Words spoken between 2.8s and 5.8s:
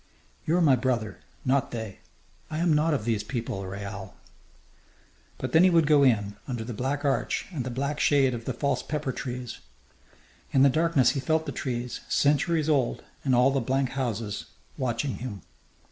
of these people, Raoul!" But then he